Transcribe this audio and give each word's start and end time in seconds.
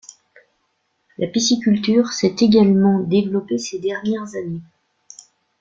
La 1.19 1.27
pisciculture 1.27 2.07
s'est 2.07 2.35
également 2.39 3.01
développé 3.01 3.59
ces 3.59 3.77
dernières 3.77 4.33
années. 4.33 4.63